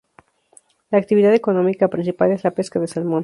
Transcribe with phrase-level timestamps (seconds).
[0.89, 3.19] La actividad económica principal es la pesca del salmón.